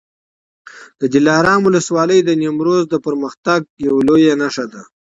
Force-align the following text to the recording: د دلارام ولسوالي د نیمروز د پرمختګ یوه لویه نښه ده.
د 0.99 1.01
دلارام 1.15 1.61
ولسوالي 1.63 2.19
د 2.23 2.29
نیمروز 2.41 2.81
د 2.89 2.95
پرمختګ 3.05 3.59
یوه 3.85 4.01
لویه 4.07 4.33
نښه 4.41 4.65
ده. 4.71 4.81